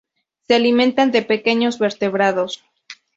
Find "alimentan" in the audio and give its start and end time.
0.55-1.11